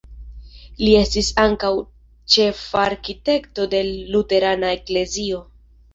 [0.83, 1.69] Li estis ankaŭ
[2.35, 5.45] ĉefarkitekto de luterana eklezio.